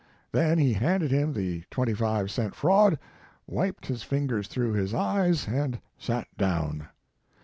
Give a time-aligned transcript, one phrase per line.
[0.31, 2.97] Then he handed him the twenty five cent frand,
[3.45, 6.87] wiped his fingers through his eyes and sat down.